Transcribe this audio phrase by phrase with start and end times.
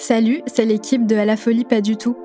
[0.00, 2.16] Salut, c'est l'équipe de À la folie pas du tout.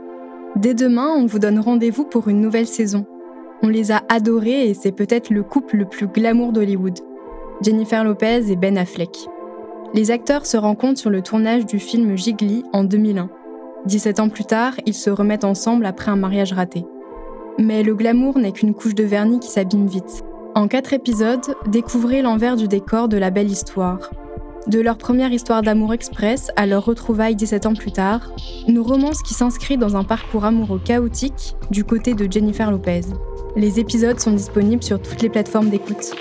[0.55, 3.04] Dès demain, on vous donne rendez-vous pour une nouvelle saison.
[3.63, 6.99] On les a adorés et c'est peut-être le couple le plus glamour d'Hollywood.
[7.63, 9.18] Jennifer Lopez et Ben Affleck.
[9.96, 13.27] Les acteurs se rencontrent sur le tournage du film Gigli en 2001.
[13.88, 16.85] 17 ans plus tard, ils se remettent ensemble après un mariage raté.
[17.58, 20.24] Mais le glamour n'est qu'une couche de vernis qui s'abîme vite.
[20.54, 24.12] En quatre épisodes, découvrez l'envers du décor de la belle histoire,
[24.67, 28.31] de leur première histoire d'amour express à leur retrouvaille 17 ans plus tard,
[28.67, 33.01] une romance qui s'inscrit dans un parcours amoureux chaotique du côté de Jennifer Lopez.
[33.55, 36.15] Les épisodes sont disponibles sur toutes les plateformes d'écoute.